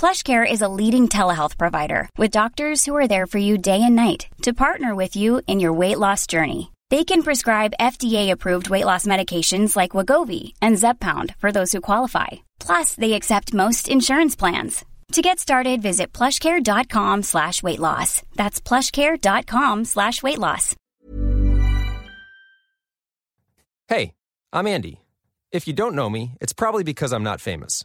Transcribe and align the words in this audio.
PlushCare 0.00 0.50
is 0.50 0.62
a 0.62 0.74
leading 0.80 1.08
telehealth 1.08 1.58
provider 1.58 2.08
with 2.16 2.30
doctors 2.30 2.86
who 2.86 2.96
are 2.96 3.06
there 3.06 3.26
for 3.26 3.36
you 3.36 3.58
day 3.58 3.82
and 3.82 3.94
night 3.94 4.28
to 4.40 4.54
partner 4.54 4.94
with 4.94 5.14
you 5.14 5.42
in 5.46 5.60
your 5.60 5.74
weight 5.74 5.98
loss 5.98 6.26
journey. 6.26 6.72
They 6.88 7.04
can 7.04 7.22
prescribe 7.22 7.74
FDA-approved 7.78 8.70
weight 8.70 8.86
loss 8.86 9.04
medications 9.04 9.76
like 9.76 9.90
Wagovi 9.90 10.54
and 10.62 10.76
Zepbound 10.76 11.34
for 11.36 11.52
those 11.52 11.72
who 11.72 11.82
qualify. 11.82 12.28
Plus, 12.58 12.94
they 12.94 13.12
accept 13.12 13.52
most 13.52 13.90
insurance 13.90 14.34
plans. 14.34 14.86
To 15.12 15.20
get 15.20 15.38
started, 15.38 15.82
visit 15.82 16.14
plushcare.com 16.14 17.22
slash 17.22 17.62
weight 17.62 17.78
loss. 17.78 18.22
That's 18.36 18.58
plushcare.com 18.58 19.84
slash 19.84 20.22
weight 20.22 20.38
loss. 20.38 20.74
Hey, 23.88 24.14
I'm 24.50 24.66
Andy. 24.66 25.02
If 25.52 25.68
you 25.68 25.74
don't 25.74 25.94
know 25.94 26.08
me, 26.08 26.38
it's 26.40 26.54
probably 26.54 26.84
because 26.84 27.12
I'm 27.12 27.24
not 27.24 27.42
famous. 27.42 27.84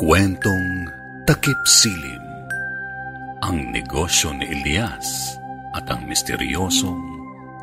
Kwentong 0.00 0.88
Takip 1.28 1.60
Silim 1.68 2.24
Ang 3.44 3.68
negosyo 3.68 4.32
ni 4.32 4.48
Elias 4.48 5.36
at 5.76 5.92
ang 5.92 6.08
misteryosong 6.08 7.04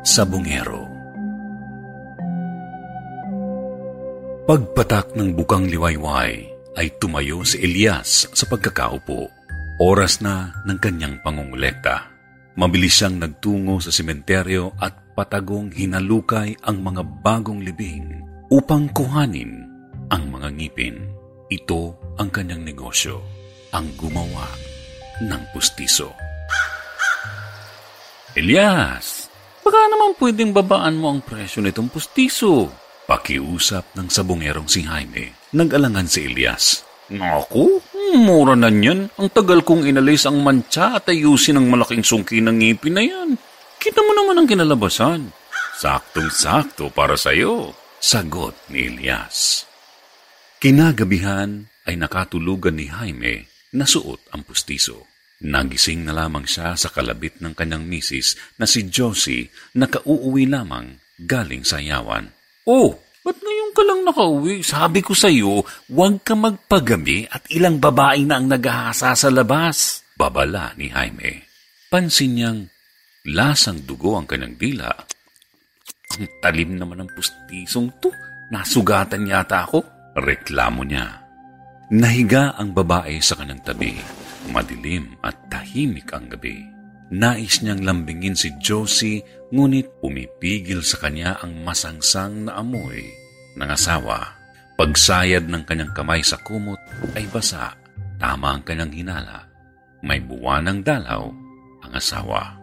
sabungero. 0.06 0.86
Pagpatak 4.46 5.18
ng 5.18 5.34
bukang 5.34 5.66
liwayway 5.66 6.46
ay 6.78 6.86
tumayo 7.02 7.42
si 7.42 7.58
Elias 7.58 8.30
sa 8.30 8.46
pagkakaupo. 8.46 9.26
Oras 9.82 10.22
na 10.22 10.54
ng 10.62 10.78
kanyang 10.78 11.18
pangungulekta. 11.26 12.06
Mabilis 12.54 13.02
siyang 13.02 13.18
nagtungo 13.18 13.82
sa 13.82 13.90
sementeryo 13.90 14.78
at 14.78 14.94
patagong 15.18 15.74
hinalukay 15.74 16.54
ang 16.62 16.86
mga 16.86 17.02
bagong 17.18 17.66
libing 17.66 18.22
upang 18.46 18.86
kuhanin 18.94 19.66
ang 20.14 20.30
mga 20.30 20.54
ngipin. 20.54 21.17
Ito 21.48 21.96
ang 22.20 22.28
kanyang 22.28 22.60
negosyo, 22.60 23.24
ang 23.72 23.88
gumawa 23.96 24.44
ng 25.24 25.42
pustiso. 25.56 26.12
Elias, 28.36 29.32
baka 29.64 29.80
naman 29.88 30.12
pwedeng 30.20 30.52
babaan 30.52 31.00
mo 31.00 31.08
ang 31.08 31.24
presyo 31.24 31.64
nitong 31.64 31.88
pustiso. 31.88 32.68
Pakiusap 33.08 33.96
ng 33.96 34.12
sabongerong 34.12 34.68
si 34.68 34.84
Jaime. 34.84 35.32
Nag-alangan 35.56 36.04
si 36.04 36.28
Elias. 36.28 36.84
Naku, 37.08 37.80
mura 38.12 38.52
na 38.52 38.68
niyan. 38.68 39.08
Ang 39.16 39.32
tagal 39.32 39.64
kong 39.64 39.88
inalis 39.88 40.28
ang 40.28 40.44
mancha 40.44 41.00
at 41.00 41.08
ayusin 41.08 41.56
ang 41.56 41.72
malaking 41.72 42.04
sungki 42.04 42.44
ng 42.44 42.60
ngipin 42.60 42.92
na 42.92 43.00
yan. 43.00 43.40
Kita 43.80 44.04
mo 44.04 44.12
naman 44.12 44.36
ang 44.36 44.44
kinalabasan. 44.44 45.32
Saktong-sakto 45.80 46.92
para 46.92 47.16
sa'yo. 47.16 47.72
Sagot 47.96 48.52
ni 48.68 48.92
Elias. 48.92 49.67
Kinagabihan 50.58 51.70
ay 51.86 51.94
nakatulugan 51.94 52.74
ni 52.74 52.90
Jaime 52.90 53.46
na 53.78 53.86
suot 53.86 54.34
ang 54.34 54.42
pustiso. 54.42 55.06
Nagising 55.38 56.02
na 56.02 56.10
lamang 56.10 56.50
siya 56.50 56.74
sa 56.74 56.90
kalabit 56.90 57.38
ng 57.38 57.54
kanyang 57.54 57.86
misis 57.86 58.34
na 58.58 58.66
si 58.66 58.90
Josie 58.90 59.54
na 59.78 59.86
kauuwi 59.86 60.50
lamang 60.50 60.98
galing 61.14 61.62
sa 61.62 61.78
yawan. 61.78 62.26
Oh, 62.66 62.90
ba't 63.22 63.38
ngayon 63.38 63.70
ka 63.70 63.82
lang 63.86 64.00
nakauwi? 64.02 64.66
Sabi 64.66 64.98
ko 64.98 65.14
sa 65.14 65.30
iyo, 65.30 65.62
huwag 65.94 66.26
ka 66.26 66.34
magpagabi 66.34 67.30
at 67.30 67.46
ilang 67.54 67.78
babae 67.78 68.26
na 68.26 68.42
ang 68.42 68.50
naghahasa 68.50 69.14
sa 69.14 69.28
labas. 69.30 70.02
Babala 70.18 70.74
ni 70.74 70.90
Jaime. 70.90 71.46
Pansin 71.86 72.34
niyang 72.34 72.66
lasang 73.30 73.86
dugo 73.86 74.18
ang 74.18 74.26
kanyang 74.26 74.58
dila. 74.58 74.90
Ang 76.18 76.26
talim 76.42 76.74
naman 76.74 77.06
ng 77.06 77.14
pustisong 77.14 77.94
to. 78.02 78.10
Nasugatan 78.50 79.22
yata 79.22 79.62
ako. 79.62 79.97
Reklamo 80.18 80.82
niya. 80.82 81.22
Nahiga 81.94 82.58
ang 82.58 82.74
babae 82.74 83.22
sa 83.22 83.38
kanyang 83.38 83.62
tabi. 83.62 83.94
Madilim 84.50 85.14
at 85.22 85.38
tahimik 85.46 86.10
ang 86.10 86.26
gabi. 86.26 86.58
Nais 87.08 87.64
niyang 87.64 87.86
lambingin 87.86 88.36
si 88.36 88.52
Josie, 88.60 89.24
ngunit 89.54 90.02
pumipigil 90.04 90.84
sa 90.84 91.00
kanya 91.00 91.40
ang 91.40 91.64
masangsang 91.64 92.44
na 92.50 92.60
amoy 92.60 93.00
ng 93.56 93.70
asawa. 93.70 94.36
Pagsayad 94.76 95.48
ng 95.48 95.64
kanyang 95.64 95.94
kamay 95.96 96.20
sa 96.20 96.36
kumot 96.44 96.78
ay 97.16 97.24
basa. 97.32 97.72
Tama 98.20 98.58
ang 98.58 98.62
kanyang 98.66 98.92
hinala. 98.92 99.48
May 100.04 100.20
buwanang 100.20 100.84
dalaw 100.84 101.30
ang 101.86 101.92
asawa. 101.94 102.58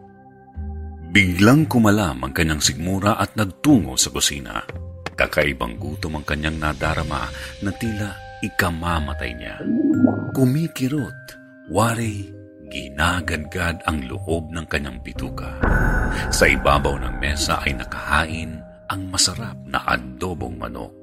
Biglang 1.09 1.65
kumalam 1.65 2.19
ang 2.21 2.33
kanyang 2.35 2.59
sigmura 2.59 3.15
at 3.15 3.33
nagtungo 3.39 3.95
sa 3.95 4.11
kusina. 4.11 4.84
Kakaibang 5.15 5.79
gutom 5.79 6.19
ang 6.19 6.25
kanyang 6.27 6.59
nadarama 6.59 7.31
na 7.63 7.71
tila 7.71 8.11
ikamamatay 8.43 9.31
niya. 9.31 9.55
Kumikirot, 10.35 11.19
wari, 11.71 12.27
ginagadgad 12.67 13.79
ang 13.87 14.03
loob 14.11 14.51
ng 14.51 14.67
kanyang 14.67 14.99
bituka. 14.99 15.55
Sa 16.29 16.45
ibabaw 16.45 16.99
ng 16.99 17.15
mesa 17.23 17.63
ay 17.63 17.79
nakahain 17.79 18.59
ang 18.91 19.01
masarap 19.07 19.55
na 19.65 19.81
adobong 19.87 20.59
manok. 20.59 20.93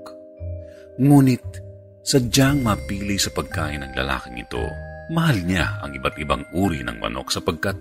Ngunit 1.01 1.43
sadyang 2.05 2.61
mapili 2.61 3.17
sa 3.17 3.33
pagkain 3.33 3.81
ng 3.81 3.93
lalaking 3.97 4.45
ito. 4.45 4.63
Mahal 5.09 5.41
niya 5.45 5.81
ang 5.81 5.97
iba't 5.97 6.17
ibang 6.21 6.45
uri 6.53 6.85
ng 6.85 7.01
manok 7.01 7.33
sapagkat 7.33 7.75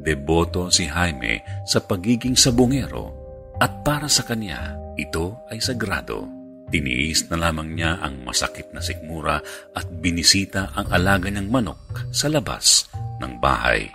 deboto 0.00 0.72
si 0.72 0.88
Jaime 0.88 1.44
sa 1.68 1.80
pagiging 1.80 2.36
sabongero 2.36 3.12
at 3.60 3.84
para 3.84 4.08
sa 4.08 4.24
kanya 4.24 4.79
ito 4.98 5.38
ay 5.50 5.58
sagrado. 5.62 6.26
Tiniis 6.70 7.26
na 7.26 7.50
lamang 7.50 7.74
niya 7.74 7.98
ang 7.98 8.22
masakit 8.22 8.70
na 8.70 8.78
sikmura 8.78 9.42
at 9.74 9.86
binisita 9.90 10.70
ang 10.70 10.86
alaga 10.94 11.26
niyang 11.26 11.50
manok 11.50 12.06
sa 12.14 12.30
labas 12.30 12.86
ng 13.18 13.42
bahay. 13.42 13.90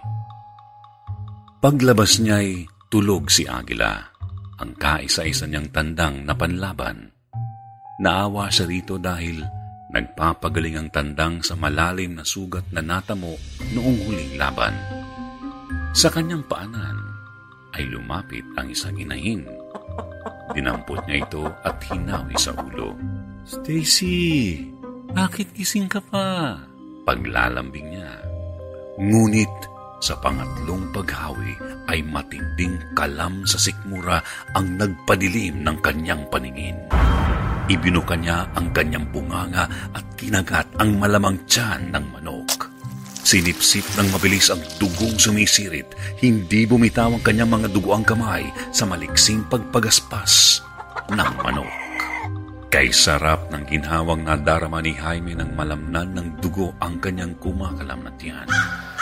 Paglabas 1.63 2.19
niya'y 2.19 2.67
tulog 2.91 3.31
si 3.31 3.47
Agila, 3.47 3.95
ang 4.59 4.75
kaisa-isa 4.75 5.47
niyang 5.47 5.71
tandang 5.71 6.27
na 6.27 6.35
panlaban. 6.35 7.15
Naawa 8.03 8.51
siya 8.51 8.67
rito 8.67 8.99
dahil 8.99 9.39
nagpapagaling 9.95 10.75
ang 10.75 10.89
tandang 10.91 11.39
sa 11.39 11.55
malalim 11.55 12.19
na 12.19 12.27
sugat 12.27 12.67
na 12.75 12.83
natamo 12.83 13.39
noong 13.71 13.97
huling 14.03 14.35
laban. 14.35 14.75
Sa 15.95 16.11
kanyang 16.11 16.43
paanan 16.43 16.99
ay 17.71 17.87
lumapit 17.87 18.43
ang 18.59 18.67
isang 18.67 18.99
inahin 18.99 19.47
Dinampot 20.53 21.01
niya 21.09 21.25
ito 21.25 21.49
at 21.65 21.81
hinawi 21.89 22.35
sa 22.37 22.53
ulo. 22.53 22.93
Stacy, 23.45 24.61
bakit 25.15 25.49
gising 25.55 25.89
ka 25.89 26.03
pa? 26.03 26.59
Paglalambing 27.07 27.95
niya. 27.95 28.13
Ngunit 29.01 29.51
sa 30.03 30.13
pangatlong 30.21 30.85
paghawi 30.93 31.55
ay 31.89 32.05
matinding 32.05 32.77
kalam 32.93 33.41
sa 33.47 33.57
sikmura 33.57 34.21
ang 34.53 34.77
nagpadilim 34.77 35.65
ng 35.65 35.77
kanyang 35.81 36.21
paningin. 36.29 36.77
Ibinuka 37.65 38.13
niya 38.13 38.45
ang 38.53 38.69
kanyang 38.69 39.09
bunganga 39.09 39.65
at 39.97 40.05
kinagat 40.13 40.69
ang 40.77 41.01
malamang 41.01 41.33
tiyan 41.49 41.89
ng 41.89 42.05
manok. 42.13 42.44
Sinipsip 43.25 43.81
ng 43.97 44.13
mabilis 44.13 44.53
ang 44.53 44.61
dugong 44.77 45.17
sumisirit. 45.17 45.97
Hindi 46.21 46.69
bumitaw 46.69 47.17
ang 47.17 47.23
kanyang 47.25 47.57
mga 47.57 47.73
dugoang 47.73 48.05
kamay 48.05 48.45
sa 48.69 48.85
maliksing 48.85 49.41
pagpagaspas 49.49 50.61
ng 51.09 51.31
manok. 51.41 51.73
Kay 52.69 52.93
sarap 52.93 53.49
ng 53.49 53.65
ginhawang 53.65 54.21
nadarama 54.21 54.77
ni 54.77 54.93
Jaime 54.93 55.33
ng 55.33 55.57
malamnan 55.57 56.13
ng 56.13 56.27
dugo 56.37 56.77
ang 56.77 57.01
kanyang 57.01 57.33
kumakalam 57.41 58.05
na 58.05 58.13
tiyan. 58.13 58.45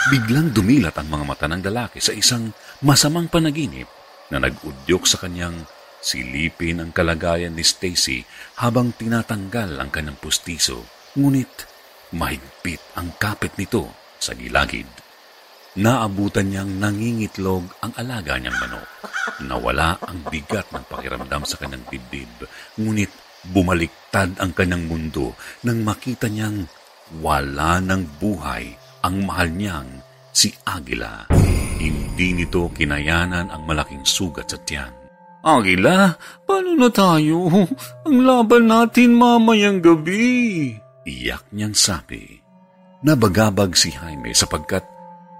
Biglang 0.08 0.56
dumilat 0.56 0.96
ang 0.96 1.12
mga 1.12 1.24
mata 1.28 1.44
ng 1.44 1.60
lalaki 1.60 2.00
sa 2.00 2.16
isang 2.16 2.48
masamang 2.80 3.28
panaginip 3.28 3.92
na 4.32 4.40
nag-udyok 4.40 5.04
sa 5.04 5.20
kanyang 5.20 5.68
silipin 6.00 6.80
ang 6.80 6.96
kalagayan 6.96 7.52
ni 7.52 7.60
Stacy 7.60 8.24
habang 8.56 8.96
tinatanggal 8.96 9.76
ang 9.76 9.92
kanyang 9.92 10.16
pustiso. 10.16 10.88
Ngunit 11.12 11.68
mahigpit 12.16 12.80
ang 12.96 13.12
kapit 13.20 13.60
nito 13.60 14.03
sa 14.24 14.32
gilagid. 14.32 14.88
Naabutan 15.74 16.48
niyang 16.48 16.80
nangingitlog 16.80 17.66
ang 17.82 17.92
alaga 17.98 18.38
niyang 18.38 18.56
manok. 18.56 18.88
Nawala 19.44 19.98
ang 20.06 20.22
bigat 20.30 20.70
ng 20.70 20.86
pakiramdam 20.86 21.42
sa 21.42 21.58
kanyang 21.58 21.82
dibdib, 21.90 22.46
ngunit 22.78 23.10
bumaliktad 23.50 24.38
ang 24.40 24.54
kanyang 24.56 24.86
mundo 24.86 25.34
nang 25.66 25.82
makita 25.84 26.30
niyang 26.30 26.64
wala 27.20 27.82
ng 27.82 28.16
buhay 28.22 28.72
ang 29.04 29.26
mahal 29.26 29.50
niyang 29.50 29.88
si 30.30 30.54
Agila. 30.64 31.28
Hindi 31.82 32.38
nito 32.38 32.70
kinayanan 32.70 33.50
ang 33.50 33.66
malaking 33.66 34.06
sugat 34.06 34.48
sa 34.48 34.58
tiyan. 34.62 34.94
Agila, 35.44 36.16
paano 36.48 36.72
na 36.72 36.88
tayo? 36.88 37.50
Ang 38.08 38.18
laban 38.24 38.70
natin 38.70 39.12
mamayang 39.18 39.84
gabi. 39.84 40.72
Iyak 41.04 41.44
niyang 41.52 41.76
sabi. 41.76 42.43
Nabagabag 43.04 43.76
si 43.76 43.92
Jaime 43.92 44.32
sapagkat 44.32 44.80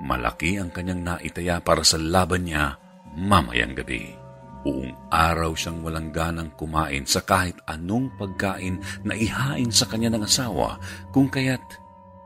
malaki 0.04 0.60
ang 0.60 0.68
kanyang 0.68 1.00
naitaya 1.00 1.64
para 1.64 1.80
sa 1.80 1.96
laban 1.96 2.44
niya 2.44 2.76
mamayang 3.16 3.72
gabi. 3.72 4.12
Buong 4.60 4.92
araw 5.08 5.56
siyang 5.56 5.80
walang 5.80 6.12
ganang 6.12 6.52
kumain 6.60 7.08
sa 7.08 7.24
kahit 7.24 7.56
anong 7.64 8.12
pagkain 8.20 8.84
na 9.00 9.16
ihain 9.16 9.72
sa 9.72 9.88
kanya 9.88 10.12
ng 10.12 10.28
asawa 10.28 10.76
kung 11.08 11.32
kaya't 11.32 11.64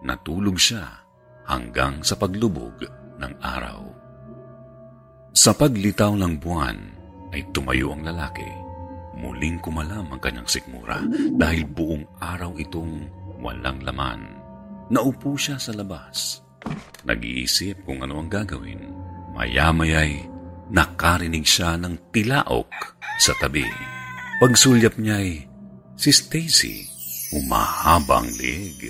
natulog 0.02 0.58
siya 0.58 1.06
hanggang 1.46 2.02
sa 2.02 2.18
paglubog 2.18 2.82
ng 3.22 3.32
araw. 3.38 3.78
Sa 5.38 5.54
paglitaw 5.54 6.18
ng 6.18 6.34
buwan 6.42 6.78
ay 7.30 7.46
tumayo 7.54 7.94
ang 7.94 8.02
lalaki. 8.02 8.46
Muling 9.22 9.62
kumalam 9.62 10.10
ang 10.10 10.18
kanyang 10.18 10.50
sikmura 10.50 10.98
dahil 11.38 11.62
buong 11.62 12.02
araw 12.18 12.58
itong 12.58 13.06
walang 13.38 13.78
laman. 13.86 14.37
Naupo 14.88 15.36
siya 15.36 15.60
sa 15.60 15.76
labas. 15.76 16.40
Nag-iisip 17.04 17.84
kung 17.84 18.00
ano 18.00 18.24
ang 18.24 18.32
gagawin. 18.32 18.80
Maya-maya'y 19.36 20.24
nakarinig 20.72 21.44
siya 21.44 21.76
ng 21.76 22.08
tilaok 22.08 22.72
sa 23.20 23.36
tabi. 23.36 23.68
Pagsulyap 24.40 24.96
niya'y 24.96 25.44
si 25.92 26.10
Stacy 26.10 26.74
umahabang 27.36 28.32
lig. 28.40 28.88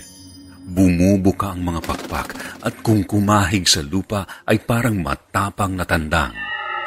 Bumubuka 0.69 1.57
ang 1.57 1.67
mga 1.67 1.81
pakpak 1.83 2.29
at 2.63 2.75
kung 2.85 3.03
kumahig 3.03 3.67
sa 3.67 3.83
lupa 3.83 4.23
ay 4.47 4.63
parang 4.63 5.03
matapang 5.03 5.75
na 5.75 5.83
tandang. 5.83 6.37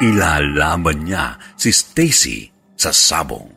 Ilalaban 0.00 1.04
niya 1.04 1.36
si 1.60 1.68
Stacy 1.68 2.48
sa 2.80 2.88
sabong. 2.88 3.50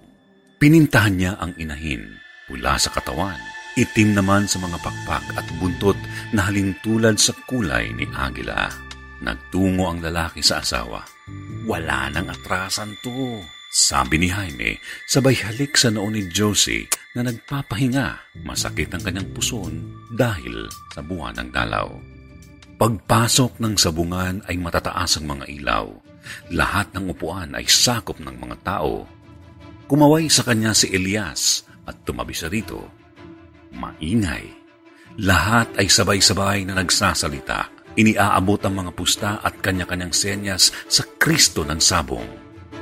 Pinintahan 0.60 1.16
niya 1.16 1.32
ang 1.40 1.56
inahin 1.56 2.04
pula 2.50 2.76
sa 2.76 2.92
katawan 2.92 3.55
Itim 3.76 4.16
naman 4.16 4.48
sa 4.48 4.56
mga 4.64 4.80
pakpak 4.80 5.36
at 5.36 5.44
buntot 5.60 6.00
na 6.32 6.48
halintulad 6.48 7.20
sa 7.20 7.36
kulay 7.44 7.92
ni 7.92 8.08
Agila. 8.08 8.72
Nagtungo 9.20 9.92
ang 9.92 10.00
lalaki 10.00 10.40
sa 10.40 10.64
asawa. 10.64 11.04
Wala 11.68 12.08
nang 12.08 12.32
atrasan 12.32 12.96
to. 13.04 13.44
Sabi 13.68 14.24
ni 14.24 14.32
Jaime, 14.32 14.80
sabay 15.12 15.36
halik 15.36 15.76
sa 15.76 15.92
noon 15.92 16.16
ni 16.16 16.24
Josie 16.32 16.88
na 17.20 17.28
nagpapahinga. 17.28 18.40
Masakit 18.48 18.96
ang 18.96 19.04
kanyang 19.04 19.28
puson 19.36 19.76
dahil 20.16 20.72
sa 20.96 21.04
buwan 21.04 21.36
ng 21.36 21.52
dalaw. 21.52 21.92
Pagpasok 22.80 23.60
ng 23.60 23.76
sabungan 23.76 24.40
ay 24.48 24.56
matataas 24.56 25.20
ang 25.20 25.36
mga 25.36 25.52
ilaw. 25.52 25.92
Lahat 26.56 26.96
ng 26.96 27.12
upuan 27.12 27.52
ay 27.52 27.68
sakop 27.68 28.24
ng 28.24 28.40
mga 28.40 28.56
tao. 28.64 29.04
Kumaway 29.92 30.32
sa 30.32 30.48
kanya 30.48 30.72
si 30.72 30.96
Elias 30.96 31.68
at 31.84 32.08
tumabi 32.08 32.32
siya 32.32 32.48
rito 32.48 33.04
maingay. 33.76 34.56
Lahat 35.22 35.72
ay 35.80 35.88
sabay-sabay 35.88 36.68
na 36.68 36.76
nagsasalita. 36.76 37.72
Iniaabot 37.96 38.60
ang 38.68 38.76
mga 38.84 38.92
pusta 38.92 39.32
at 39.40 39.64
kanya-kanyang 39.64 40.12
senyas 40.12 40.76
sa 40.92 41.08
Kristo 41.16 41.64
ng 41.64 41.80
sabong. 41.80 42.28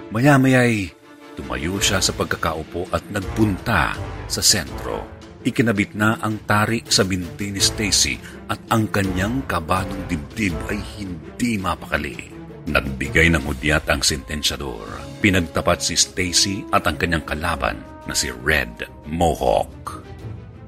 Maya-maya'y 0.10 0.90
tumayo 1.38 1.78
siya 1.78 2.02
sa 2.02 2.14
pagkakaupo 2.18 2.90
at 2.90 3.06
nagpunta 3.14 3.94
sa 4.26 4.42
sentro. 4.42 5.22
Ikinabit 5.44 5.94
na 5.94 6.18
ang 6.24 6.42
tari 6.48 6.82
sa 6.88 7.04
binti 7.04 7.52
ni 7.52 7.60
Stacy 7.60 8.16
at 8.48 8.64
ang 8.72 8.88
kanyang 8.90 9.44
kabadong 9.44 10.08
dibdib 10.08 10.56
ay 10.72 10.80
hindi 10.98 11.60
mapakali. 11.60 12.32
Nagbigay 12.64 13.28
ng 13.28 13.44
hudyat 13.44 13.92
ang 13.92 14.00
sentensyador. 14.00 14.88
Pinagtapat 15.20 15.84
si 15.84 16.00
Stacy 16.00 16.64
at 16.72 16.88
ang 16.88 16.96
kanyang 16.96 17.28
kalaban 17.28 17.84
na 18.08 18.16
si 18.16 18.32
Red 18.32 18.88
Mohawk. 19.04 20.03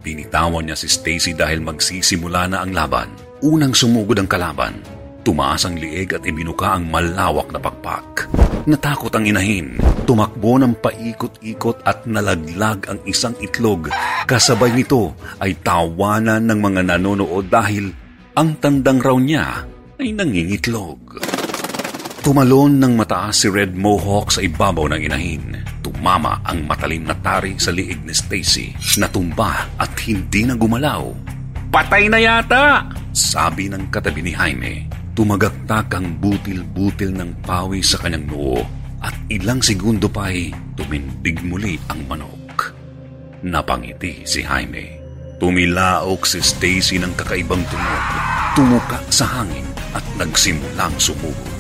Binitawan 0.06 0.70
niya 0.70 0.78
si 0.78 0.86
Stacy 0.86 1.34
dahil 1.34 1.66
magsisimula 1.66 2.46
na 2.46 2.62
ang 2.62 2.78
laban. 2.78 3.10
Unang 3.42 3.74
sumugod 3.74 4.22
ang 4.22 4.30
kalaban. 4.30 4.78
Tumaas 5.26 5.66
ang 5.66 5.82
lieg 5.82 6.14
at 6.14 6.22
ibinuka 6.22 6.78
ang 6.78 6.86
malawak 6.94 7.50
na 7.50 7.58
pakpak. 7.58 8.30
Natakot 8.70 9.10
ang 9.18 9.26
inahin. 9.26 9.82
Tumakbo 10.06 10.62
ng 10.62 10.78
paikot-ikot 10.78 11.82
at 11.90 12.06
nalaglag 12.06 12.86
ang 12.86 13.02
isang 13.10 13.34
itlog. 13.42 13.90
Kasabay 14.30 14.78
nito 14.78 15.18
ay 15.42 15.58
tawanan 15.66 16.54
ng 16.54 16.60
mga 16.62 16.82
nanonood 16.94 17.50
dahil 17.50 17.90
ang 18.38 18.62
tandang 18.62 19.02
raw 19.02 19.18
niya 19.18 19.66
ay 19.98 20.14
nangingitlog. 20.14 21.18
Tumalon 22.26 22.82
ng 22.82 22.98
mataas 22.98 23.46
si 23.46 23.54
Red 23.54 23.78
Mohawk 23.78 24.34
sa 24.34 24.42
ibabaw 24.42 24.90
ng 24.90 24.98
inahin. 24.98 25.62
Tumama 25.86 26.42
ang 26.42 26.66
matalim 26.66 27.06
na 27.06 27.14
tari 27.14 27.54
sa 27.62 27.70
liig 27.70 28.02
ni 28.02 28.18
Stacy. 28.18 28.74
Natumba 28.98 29.70
at 29.78 29.94
hindi 30.10 30.42
na 30.42 30.58
gumalaw. 30.58 31.06
Patay 31.70 32.10
na 32.10 32.18
yata! 32.18 32.90
Sabi 33.14 33.70
ng 33.70 33.94
katabi 33.94 34.26
ni 34.26 34.34
Jaime. 34.34 34.90
tumagaktak 35.14 35.94
ang 35.94 36.18
butil-butil 36.18 37.14
ng 37.14 37.46
pawis 37.46 37.94
sa 37.94 38.02
kanyang 38.02 38.26
noo 38.28 38.60
at 39.06 39.14
ilang 39.30 39.62
segundo 39.62 40.10
pa 40.10 40.34
ay 40.34 40.50
tumindig 40.74 41.46
muli 41.46 41.78
ang 41.94 42.10
manok. 42.10 42.74
Napangiti 43.46 44.26
si 44.26 44.42
Jaime. 44.42 44.98
Tumilaok 45.38 46.26
si 46.26 46.42
Stacy 46.42 46.98
ng 46.98 47.14
kakaibang 47.14 47.62
tunog, 47.70 48.06
tumuka 48.58 48.98
sa 49.14 49.30
hangin 49.30 49.68
at 49.94 50.04
nagsimulang 50.18 50.98
sumugod. 50.98 51.55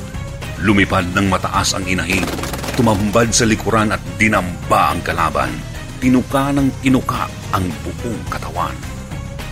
Lumipad 0.65 1.13
ng 1.13 1.29
mataas 1.29 1.77
ang 1.77 1.85
inahin, 1.85 2.25
tumambad 2.73 3.29
sa 3.29 3.45
likuran 3.45 3.93
at 3.93 4.01
dinamba 4.17 4.97
ang 4.97 5.01
kalaban. 5.05 5.53
Tinuka 6.01 6.49
ng 6.49 6.81
tinuka 6.81 7.29
ang 7.53 7.69
buong 7.85 8.25
katawan. 8.33 8.73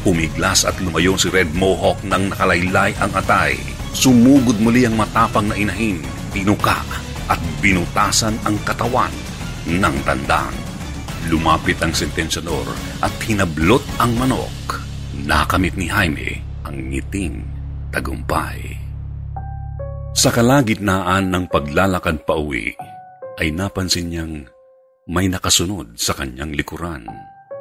Umiglas 0.10 0.66
at 0.66 0.74
lumayo 0.82 1.14
si 1.14 1.30
Red 1.30 1.54
Mohawk 1.54 2.02
nang 2.02 2.34
nakalaylay 2.34 2.98
ang 2.98 3.14
atay. 3.14 3.54
Sumugod 3.94 4.58
muli 4.58 4.90
ang 4.90 4.98
matapang 4.98 5.54
na 5.54 5.56
inahin, 5.56 6.02
tinuka 6.34 6.82
at 7.30 7.38
binutasan 7.62 8.34
ang 8.42 8.58
katawan 8.66 9.14
ng 9.70 9.96
tandang. 10.10 10.58
Lumapit 11.30 11.78
ang 11.86 11.94
sentensyador 11.94 12.66
at 13.06 13.14
hinablot 13.22 13.86
ang 14.02 14.18
manok. 14.18 14.82
Nakamit 15.24 15.78
ni 15.78 15.94
Jaime 15.94 16.42
ang 16.66 16.90
ngiting 16.90 17.46
tagumpay. 17.94 18.83
Sa 20.14 20.30
kalagitnaan 20.30 21.34
ng 21.34 21.50
paglalakad 21.50 22.22
pa 22.22 22.38
uwi, 22.38 22.70
ay 23.42 23.50
napansin 23.50 24.14
niyang 24.14 24.46
may 25.10 25.26
nakasunod 25.26 25.98
sa 25.98 26.14
kanyang 26.14 26.54
likuran. 26.54 27.02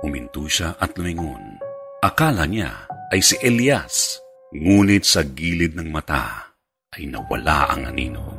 Huminto 0.04 0.44
siya 0.44 0.76
at 0.76 0.92
lumingon. 1.00 1.56
Akala 2.04 2.44
niya 2.44 2.84
ay 3.08 3.24
si 3.24 3.40
Elias, 3.40 4.20
ngunit 4.52 5.00
sa 5.00 5.24
gilid 5.24 5.72
ng 5.80 5.88
mata 5.88 6.52
ay 6.92 7.08
nawala 7.08 7.72
ang 7.72 7.88
anino. 7.88 8.36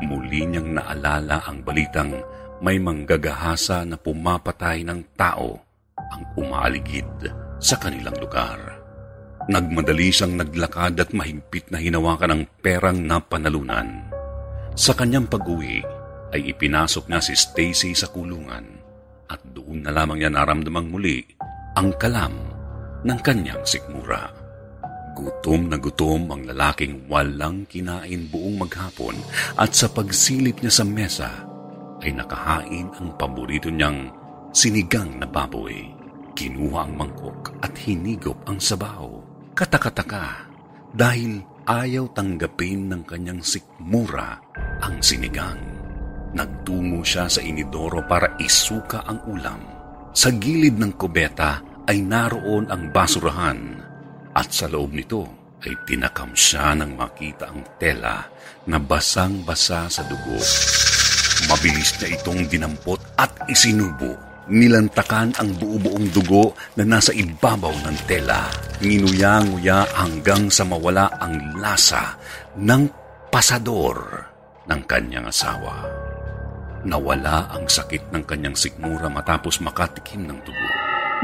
Muli 0.00 0.48
niyang 0.48 0.80
naalala 0.80 1.44
ang 1.44 1.60
balitang 1.60 2.16
may 2.64 2.80
manggagahasa 2.80 3.84
na 3.84 4.00
pumapatay 4.00 4.88
ng 4.88 5.12
tao 5.20 5.60
ang 6.00 6.22
umaaligid 6.40 7.28
sa 7.60 7.76
kanilang 7.76 8.16
lugar. 8.16 8.79
Nagmadali 9.50 10.14
siyang 10.14 10.38
naglakad 10.38 10.94
at 11.02 11.10
mahigpit 11.10 11.74
na 11.74 11.82
hinawakan 11.82 12.30
ang 12.38 12.42
perang 12.62 13.02
napanalunan. 13.02 14.06
Sa 14.78 14.94
kanyang 14.94 15.26
pag-uwi 15.26 15.82
ay 16.30 16.54
ipinasok 16.54 17.10
niya 17.10 17.18
si 17.18 17.34
Stacy 17.34 17.90
sa 17.98 18.06
kulungan 18.14 18.62
at 19.26 19.42
doon 19.50 19.82
na 19.82 19.90
lamang 19.90 20.22
niya 20.22 20.30
naramdamang 20.30 20.86
muli 20.86 21.26
ang 21.74 21.90
kalam 21.98 22.30
ng 23.02 23.18
kanyang 23.26 23.62
sikmura. 23.66 24.30
Gutom 25.18 25.66
na 25.66 25.76
gutom 25.82 26.30
ang 26.30 26.46
lalaking 26.46 27.10
walang 27.10 27.66
kinain 27.66 28.30
buong 28.30 28.62
maghapon 28.62 29.18
at 29.58 29.74
sa 29.74 29.90
pagsilip 29.90 30.62
niya 30.62 30.70
sa 30.70 30.86
mesa 30.86 31.30
ay 32.06 32.14
nakahain 32.14 32.86
ang 32.96 33.18
paborito 33.18 33.68
niyang 33.68 34.14
sinigang 34.54 35.18
na 35.18 35.26
baboy. 35.26 35.74
Kinuha 36.38 36.86
ang 36.88 36.94
mangkok 36.96 37.52
at 37.60 37.74
hinigop 37.76 38.38
ang 38.48 38.56
sabaw. 38.56 39.19
Katakataka 39.50 40.46
dahil 40.94 41.42
ayaw 41.66 42.10
tanggapin 42.14 42.90
ng 42.90 43.02
kanyang 43.06 43.42
sikmura 43.42 44.38
ang 44.82 45.02
sinigang. 45.02 45.58
Nagtungo 46.30 47.02
siya 47.02 47.26
sa 47.26 47.42
inidoro 47.42 48.06
para 48.06 48.38
isuka 48.38 49.02
ang 49.02 49.18
ulam. 49.26 49.60
Sa 50.14 50.30
gilid 50.30 50.78
ng 50.78 50.94
kubeta 50.94 51.62
ay 51.86 52.02
naroon 52.02 52.70
ang 52.70 52.94
basurahan 52.94 53.58
at 54.34 54.48
sa 54.54 54.70
loob 54.70 54.94
nito 54.94 55.26
ay 55.66 55.74
tinakam 55.84 56.32
siya 56.32 56.72
nang 56.78 56.94
makita 56.94 57.50
ang 57.50 57.66
tela 57.76 58.24
na 58.70 58.78
basang-basa 58.78 59.90
sa 59.90 60.02
dugo. 60.06 60.38
Mabilis 61.50 61.98
na 61.98 62.06
itong 62.14 62.46
dinampot 62.46 63.00
at 63.18 63.32
isinubo. 63.50 64.29
Nilantakan 64.50 65.30
ang 65.38 65.54
buo-buong 65.62 66.10
dugo 66.10 66.58
na 66.74 66.82
nasa 66.82 67.14
ibabaw 67.14 67.70
ng 67.86 67.96
tela. 68.10 68.50
Nginuya-nguya 68.82 69.94
hanggang 69.94 70.50
sa 70.50 70.66
mawala 70.66 71.06
ang 71.22 71.54
lasa 71.62 72.18
ng 72.58 72.90
pasador 73.30 74.26
ng 74.66 74.80
kanyang 74.90 75.30
asawa. 75.30 75.86
Nawala 76.82 77.46
ang 77.54 77.70
sakit 77.70 78.10
ng 78.10 78.26
kanyang 78.26 78.58
sikmura 78.58 79.06
matapos 79.06 79.62
makatikim 79.62 80.26
ng 80.26 80.38
dugo. 80.42 80.68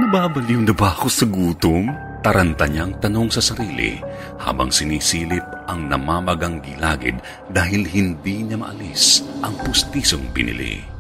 Nababaliw 0.07 0.63
na 0.63 0.75
ba 0.77 0.95
ako 0.95 1.09
sa 1.11 1.27
gutom? 1.27 1.91
Taranta 2.23 2.71
niyang 2.71 2.95
tanong 3.03 3.31
sa 3.35 3.43
sarili 3.43 3.99
habang 4.39 4.71
sinisilip 4.71 5.43
ang 5.67 5.91
namamagang 5.91 6.63
gilagid 6.63 7.19
dahil 7.51 7.83
hindi 7.91 8.47
niya 8.47 8.59
maalis 8.59 9.27
ang 9.43 9.55
pustisong 9.67 10.31
binili. 10.31 10.96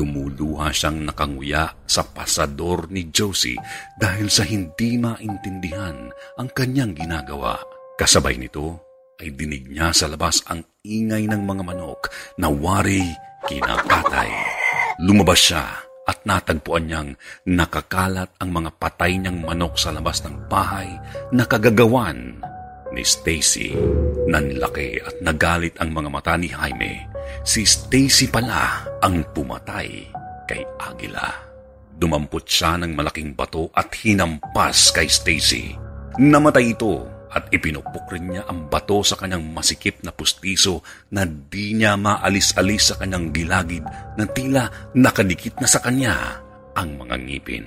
Lumuluha 0.00 0.72
siyang 0.72 1.04
nakanguya 1.04 1.76
sa 1.84 2.00
pasador 2.00 2.88
ni 2.88 3.12
Josie 3.12 3.60
dahil 4.00 4.32
sa 4.32 4.48
hindi 4.48 4.96
maintindihan 4.96 6.08
ang 6.40 6.48
kanyang 6.56 6.96
ginagawa. 6.96 7.60
Kasabay 8.00 8.40
nito 8.40 8.80
ay 9.20 9.36
dinig 9.36 9.68
niya 9.68 9.92
sa 9.92 10.08
labas 10.08 10.40
ang 10.48 10.64
ingay 10.80 11.28
ng 11.28 11.44
mga 11.44 11.62
manok 11.68 12.08
na 12.40 12.48
wari 12.48 13.04
kinakatay. 13.44 14.32
Lumabas 15.04 15.36
siya 15.36 15.68
at 16.08 16.24
natagpuan 16.24 16.88
niyang 16.88 17.10
nakakalat 17.44 18.32
ang 18.40 18.56
mga 18.56 18.80
patay 18.80 19.20
niyang 19.20 19.44
manok 19.44 19.76
sa 19.76 19.92
labas 19.92 20.24
ng 20.24 20.48
bahay 20.48 20.96
na 21.28 21.44
kagagawan 21.44 22.40
ni 22.94 23.02
Stacy. 23.06 23.74
Nanlaki 24.30 24.98
at 25.02 25.16
nagalit 25.22 25.74
ang 25.78 25.90
mga 25.94 26.08
mata 26.10 26.34
ni 26.36 26.50
Jaime. 26.50 27.06
Si 27.46 27.64
Stacy 27.64 28.28
pala 28.28 28.86
ang 29.00 29.22
pumatay 29.32 29.88
kay 30.46 30.62
Agila. 30.78 31.30
Dumampot 32.00 32.48
siya 32.48 32.80
ng 32.80 32.96
malaking 32.96 33.36
bato 33.36 33.68
at 33.76 33.92
hinampas 33.92 34.90
kay 34.90 35.06
Stacy. 35.06 35.76
Namatay 36.18 36.74
ito 36.74 37.06
at 37.30 37.46
ipinupok 37.54 38.10
rin 38.10 38.34
niya 38.34 38.42
ang 38.50 38.66
bato 38.66 39.06
sa 39.06 39.14
kanyang 39.14 39.46
masikip 39.54 40.02
na 40.02 40.10
pustiso 40.10 40.82
na 41.14 41.22
di 41.22 41.78
niya 41.78 41.94
maalis-alis 41.94 42.90
sa 42.90 42.94
kanyang 42.98 43.30
gilagid 43.30 43.86
na 44.18 44.26
tila 44.26 44.66
nakadikit 44.98 45.62
na 45.62 45.68
sa 45.70 45.78
kanya 45.78 46.42
ang 46.74 46.98
mga 46.98 47.16
ngipin. 47.22 47.66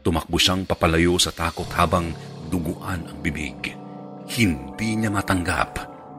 Tumakbo 0.00 0.40
siyang 0.40 0.64
papalayo 0.64 1.20
sa 1.20 1.32
takot 1.32 1.68
habang 1.76 2.12
duguan 2.48 3.04
ang 3.04 3.18
bibig. 3.20 3.83
Hindi 4.24 4.96
niya 4.96 5.12
matanggap 5.12 5.70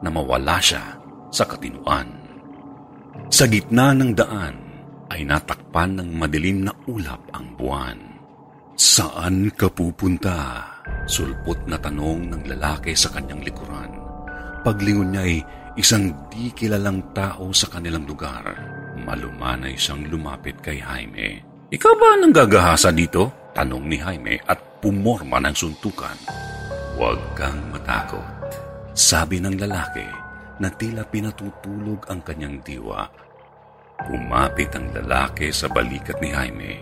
na 0.02 0.08
mawala 0.12 0.62
siya 0.62 0.94
sa 1.34 1.42
katinuan. 1.42 2.06
Sa 3.26 3.50
gitna 3.50 3.90
ng 3.90 4.12
daan 4.14 4.54
ay 5.10 5.26
natakpan 5.26 5.98
ng 5.98 6.10
madilim 6.14 6.66
na 6.66 6.72
ulap 6.86 7.22
ang 7.34 7.54
buwan. 7.58 7.98
Saan 8.76 9.50
ka 9.56 9.66
pupunta? 9.72 10.62
Sulpot 11.08 11.58
na 11.66 11.80
tanong 11.80 12.30
ng 12.30 12.42
lalaki 12.54 12.94
sa 12.94 13.10
kanyang 13.10 13.42
likuran. 13.42 13.90
Paglingon 14.62 15.10
niya 15.14 15.22
ay 15.26 15.36
isang 15.78 16.10
di 16.30 16.50
kilalang 16.54 17.14
tao 17.14 17.50
sa 17.50 17.70
kanilang 17.70 18.06
lugar. 18.06 18.42
Malumanay 19.02 19.74
siyang 19.74 20.06
lumapit 20.10 20.58
kay 20.62 20.82
Jaime. 20.82 21.42
Ikaw 21.70 21.92
ba 21.98 22.18
nang 22.18 22.34
gagahasa 22.34 22.94
dito? 22.94 23.50
Tanong 23.56 23.84
ni 23.86 23.98
Jaime 23.98 24.38
at 24.46 24.78
pumorma 24.78 25.40
ng 25.42 25.56
suntukan. 25.56 26.18
Huwag 26.96 27.20
kang 27.36 27.60
matakot. 27.68 28.24
Sabi 28.96 29.36
ng 29.36 29.60
lalaki 29.60 30.08
na 30.56 30.72
tila 30.72 31.04
pinatutulog 31.04 32.08
ang 32.08 32.24
kanyang 32.24 32.56
diwa. 32.64 33.04
Kumapit 34.00 34.72
ang 34.72 34.88
lalaki 34.96 35.52
sa 35.52 35.68
balikat 35.68 36.16
ni 36.24 36.32
Jaime. 36.32 36.72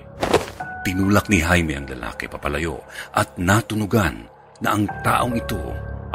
Tinulak 0.86 1.26
ni 1.26 1.42
Jaime 1.42 1.74
ang 1.74 1.90
lalaki 1.90 2.30
papalayo 2.30 2.78
at 3.10 3.34
natunugan 3.42 4.30
na 4.62 4.78
ang 4.78 4.86
taong 5.02 5.34
ito 5.34 5.58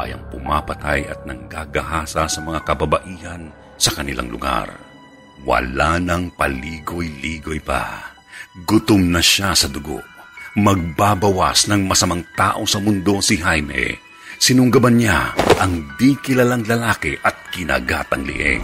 ay 0.00 0.16
ang 0.16 0.24
pumapatay 0.32 1.04
at 1.04 1.20
nanggagahasa 1.28 2.24
sa 2.24 2.40
mga 2.40 2.64
kababaihan 2.64 3.52
sa 3.76 3.92
kanilang 3.92 4.32
lugar. 4.32 4.80
Wala 5.44 6.00
nang 6.00 6.32
paligoy-ligoy 6.40 7.60
pa. 7.60 8.16
Gutom 8.64 9.12
na 9.12 9.20
siya 9.20 9.52
sa 9.52 9.68
dugo. 9.68 10.09
Magbabawas 10.58 11.70
ng 11.70 11.86
masamang 11.86 12.26
tao 12.34 12.66
sa 12.66 12.82
mundo 12.82 13.22
si 13.22 13.38
Jaime. 13.38 14.02
Sinunggaban 14.34 14.98
niya 14.98 15.30
ang 15.62 15.94
di 15.94 16.18
kilalang 16.18 16.66
lalaki 16.66 17.14
at 17.22 17.54
kinagatang 17.54 18.26
lieg. 18.26 18.58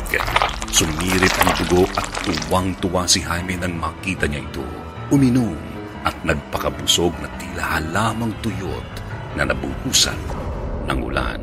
Sumirit 0.67 1.31
ang 1.39 1.51
dugo 1.63 1.87
at 1.95 2.11
tuwang-tuwa 2.27 3.07
si 3.07 3.23
Jaime 3.23 3.55
nang 3.55 3.79
makita 3.79 4.27
niya 4.27 4.43
ito. 4.43 4.67
Uminom 5.15 5.55
at 6.03 6.19
nagpakabusog 6.27 7.15
na 7.23 7.31
tila 7.39 7.79
halamang 7.79 8.35
tuyot 8.43 8.89
na 9.39 9.47
nabuhusan 9.47 10.19
ng 10.91 10.99
ulan. 11.07 11.39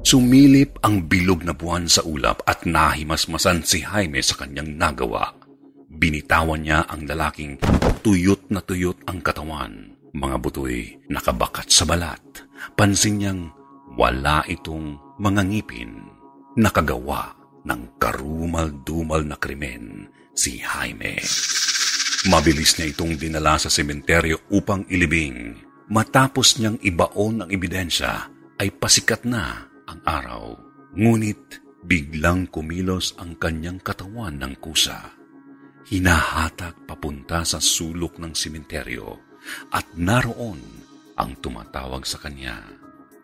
Sumilip 0.00 0.80
ang 0.80 1.04
bilog 1.04 1.44
na 1.44 1.52
buwan 1.52 1.92
sa 1.92 2.00
ulap 2.08 2.40
at 2.48 2.64
nahimasmasan 2.64 3.68
si 3.68 3.84
Jaime 3.84 4.24
sa 4.24 4.32
kanyang 4.40 4.80
nagawa. 4.80 5.28
Binitawan 5.92 6.64
niya 6.64 6.88
ang 6.88 7.04
lalaking 7.04 7.60
tuyot 8.02 8.50
na 8.50 8.58
tuyot 8.58 8.98
ang 9.06 9.22
katawan. 9.22 9.94
Mga 10.12 10.36
butoy 10.42 10.98
nakabakat 11.08 11.70
sa 11.70 11.86
balat. 11.86 12.20
Pansin 12.74 13.22
niyang 13.22 13.48
wala 13.96 14.44
itong 14.50 15.16
mga 15.22 15.42
ngipin. 15.46 15.92
Nakagawa 16.58 17.32
ng 17.64 17.96
karumal-dumal 17.96 19.24
na 19.24 19.38
krimen 19.38 20.10
si 20.34 20.60
Jaime. 20.60 21.22
Mabilis 22.28 22.78
niya 22.78 22.90
itong 22.92 23.18
dinala 23.18 23.56
sa 23.58 23.70
sementeryo 23.70 24.50
upang 24.52 24.86
ilibing. 24.90 25.58
Matapos 25.90 26.58
niyang 26.58 26.78
ibaon 26.82 27.42
ang 27.42 27.50
ebidensya, 27.50 28.30
ay 28.62 28.70
pasikat 28.70 29.26
na 29.26 29.66
ang 29.90 30.00
araw. 30.06 30.54
Ngunit 30.94 31.58
biglang 31.82 32.46
kumilos 32.46 33.18
ang 33.18 33.34
kanyang 33.34 33.82
katawan 33.82 34.38
ng 34.38 34.54
kusa. 34.62 35.18
Hinahatak 35.90 36.81
papunta 37.02 37.42
sa 37.42 37.58
sulok 37.58 38.22
ng 38.22 38.30
sementeryo 38.30 39.18
at 39.74 39.82
naroon 39.98 40.62
ang 41.18 41.34
tumatawag 41.42 42.06
sa 42.06 42.22
kanya. 42.22 42.62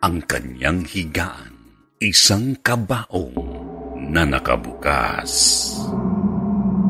Ang 0.03 0.19
kanyang 0.27 0.83
higaan, 0.83 1.79
isang 2.03 2.59
kabaong 2.59 3.39
na 4.11 4.27
nakabukas. 4.27 5.31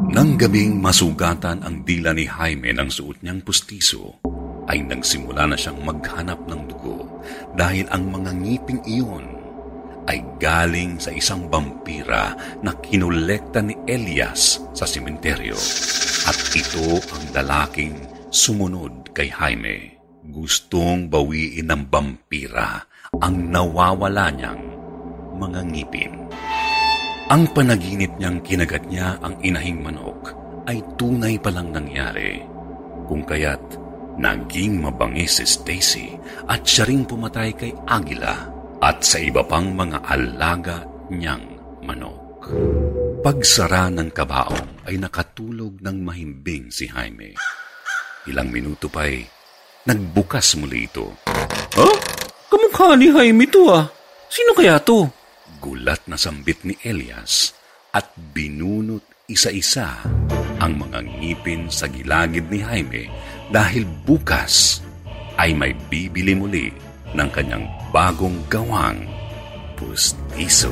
Nang 0.10 0.34
gabing 0.34 0.82
masugatan 0.82 1.62
ang 1.62 1.86
dila 1.86 2.10
ni 2.10 2.26
Jaime 2.26 2.74
ng 2.74 2.90
suot 2.90 3.22
niyang 3.22 3.46
pustiso, 3.46 4.18
ay 4.66 4.82
nagsimula 4.82 5.46
na 5.46 5.54
siyang 5.54 5.86
maghanap 5.86 6.42
ng 6.50 6.74
dugo 6.74 7.22
dahil 7.54 7.86
ang 7.94 8.10
mga 8.10 8.34
ngiping 8.34 8.82
iyon 8.90 9.30
ay 10.10 10.26
galing 10.42 10.98
sa 10.98 11.14
isang 11.14 11.54
vampira 11.54 12.34
na 12.66 12.74
kinolekta 12.82 13.62
ni 13.62 13.78
Elias 13.86 14.58
sa 14.74 14.90
simenteryo. 14.90 15.54
At 16.28 16.40
ito 16.52 17.00
ang 17.00 17.24
lalaking 17.32 17.96
sumunod 18.34 19.16
kay 19.16 19.32
Jaime. 19.32 20.00
Gustong 20.30 21.08
bawiin 21.08 21.72
ng 21.72 21.84
vampira 21.88 22.84
ang 23.18 23.36
nawawala 23.50 24.30
niyang 24.36 24.62
mga 25.40 25.62
ngipin. 25.72 26.14
Ang 27.30 27.44
panaginip 27.54 28.12
niyang 28.18 28.42
kinagat 28.42 28.84
niya 28.90 29.18
ang 29.22 29.38
inahing 29.46 29.80
manok 29.86 30.34
ay 30.68 30.82
tunay 30.98 31.38
palang 31.38 31.72
nangyari. 31.74 32.42
Kung 33.10 33.26
kaya't 33.26 33.80
naging 34.20 34.84
mabangis 34.84 35.40
si 35.40 35.46
Stacy 35.48 36.08
at 36.46 36.62
siya 36.68 36.86
ring 36.86 37.08
pumatay 37.08 37.56
kay 37.56 37.72
Agila 37.88 38.50
at 38.84 39.02
sa 39.02 39.18
iba 39.18 39.42
pang 39.48 39.72
mga 39.72 40.04
alaga 40.06 40.84
niyang 41.10 41.46
manok. 41.82 42.52
Pagsara 43.20 43.92
ng 43.92 44.16
kabaong 44.16 44.88
ay 44.88 44.96
nakatulog 44.96 45.84
ng 45.84 45.98
mahimbing 46.08 46.72
si 46.72 46.88
Jaime. 46.88 47.36
Ilang 48.32 48.48
minuto 48.48 48.88
pa'y 48.88 49.20
nagbukas 49.84 50.56
muli 50.56 50.88
ito. 50.88 51.20
Ha? 51.76 51.88
Kamukha 52.48 52.96
ni 52.96 53.12
Jaime 53.12 53.44
to 53.52 53.76
ah. 53.76 53.92
Sino 54.32 54.56
kaya 54.56 54.80
to? 54.80 55.12
Gulat 55.60 56.08
na 56.08 56.16
sambit 56.16 56.64
ni 56.64 56.80
Elias 56.80 57.52
at 57.92 58.08
binunot 58.16 59.04
isa-isa 59.28 60.00
ang 60.64 60.80
mga 60.80 61.04
ngipin 61.20 61.68
sa 61.68 61.92
gilagid 61.92 62.48
ni 62.48 62.64
Jaime 62.64 63.12
dahil 63.52 63.84
bukas 64.08 64.80
ay 65.36 65.52
may 65.52 65.76
bibili 65.92 66.40
muli 66.40 66.72
ng 67.12 67.30
kanyang 67.36 67.68
bagong 67.92 68.40
gawang 68.48 69.04
pustiso. 69.76 70.72